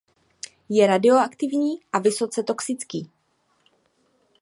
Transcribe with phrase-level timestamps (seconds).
[0.69, 3.11] Je radioaktivní a vysoce toxický.